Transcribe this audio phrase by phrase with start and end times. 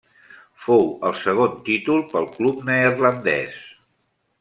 [0.67, 0.81] Fou
[1.11, 3.65] el segon títol pel club neerlandès.